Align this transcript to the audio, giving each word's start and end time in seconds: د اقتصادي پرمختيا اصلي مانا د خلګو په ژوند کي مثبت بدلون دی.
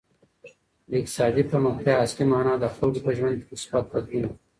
د 0.89 0.91
اقتصادي 0.99 1.43
پرمختيا 1.51 1.93
اصلي 2.05 2.25
مانا 2.31 2.53
د 2.59 2.65
خلګو 2.75 3.03
په 3.05 3.11
ژوند 3.17 3.35
کي 3.39 3.45
مثبت 3.53 3.83
بدلون 3.93 4.23
دی. 4.23 4.33